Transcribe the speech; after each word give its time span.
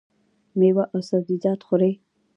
میوه 0.59 0.83
او 0.93 0.99
سبزیجات 1.09 1.59
خورئ؟ 1.67 1.91